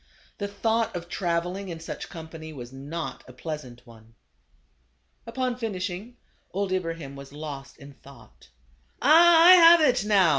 The 0.39 0.47
thought 0.47 0.95
of 0.95 1.07
travel 1.09 1.55
ing 1.55 1.69
in 1.69 1.79
such 1.79 2.09
company 2.09 2.51
was 2.53 2.73
not 2.73 3.23
a 3.27 3.33
pleasant 3.33 3.85
one. 3.85 4.15
Upon 5.27 5.55
finishing, 5.55 6.17
old 6.49 6.71
Ibrahim 6.71 7.15
was 7.15 7.31
lost 7.31 7.77
in 7.77 7.93
thought." 7.93 8.49
Ah, 9.03 9.43
I 9.45 9.51
have 9.51 9.81
it 9.81 10.03
now 10.03 10.29